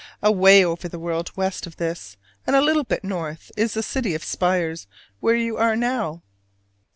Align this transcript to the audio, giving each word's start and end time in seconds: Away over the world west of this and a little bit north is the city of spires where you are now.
Away 0.23 0.65
over 0.65 0.87
the 0.87 0.97
world 0.97 1.31
west 1.37 1.67
of 1.67 1.75
this 1.77 2.17
and 2.47 2.55
a 2.55 2.61
little 2.61 2.83
bit 2.83 3.03
north 3.03 3.51
is 3.55 3.75
the 3.75 3.83
city 3.83 4.15
of 4.15 4.23
spires 4.23 4.87
where 5.19 5.35
you 5.35 5.57
are 5.57 5.75
now. 5.75 6.23